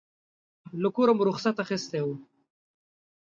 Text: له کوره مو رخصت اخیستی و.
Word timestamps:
له 0.81 0.89
کوره 0.95 1.13
مو 1.17 1.23
رخصت 1.29 1.55
اخیستی 1.65 2.01
و. 2.03 2.07